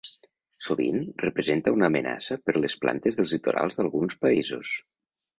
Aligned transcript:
Sovint 0.67 0.95
representa 1.23 1.73
una 1.75 1.89
amenaça 1.91 2.37
per 2.47 2.55
les 2.63 2.77
plantes 2.85 3.19
dels 3.19 3.33
litorals 3.35 3.77
d'alguns 3.81 4.17
països. 4.27 4.73